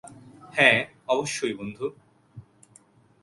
[0.53, 0.79] হ্যাঁ,
[1.07, 1.85] অবশ্যই, বন্ধু।